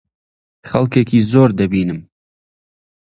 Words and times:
خەڵکێکی 0.69 1.19
زۆر 1.31 1.49
دەبینم. 1.59 1.99